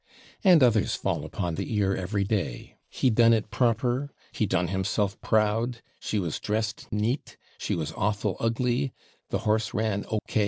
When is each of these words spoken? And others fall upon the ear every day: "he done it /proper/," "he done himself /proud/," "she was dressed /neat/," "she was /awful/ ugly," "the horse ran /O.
And 0.43 0.63
others 0.63 0.95
fall 0.95 1.23
upon 1.25 1.53
the 1.53 1.75
ear 1.77 1.95
every 1.95 2.23
day: 2.23 2.73
"he 2.89 3.11
done 3.11 3.33
it 3.33 3.51
/proper/," 3.51 4.09
"he 4.31 4.47
done 4.47 4.69
himself 4.69 5.15
/proud/," 5.21 5.75
"she 5.99 6.17
was 6.17 6.39
dressed 6.39 6.87
/neat/," 6.91 7.35
"she 7.59 7.75
was 7.75 7.91
/awful/ 7.91 8.35
ugly," 8.39 8.93
"the 9.29 9.37
horse 9.45 9.75
ran 9.75 10.03
/O. 10.05 10.17